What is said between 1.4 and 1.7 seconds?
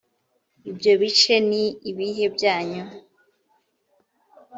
ni